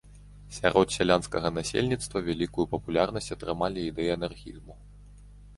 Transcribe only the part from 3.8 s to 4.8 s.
ідэі анархізму.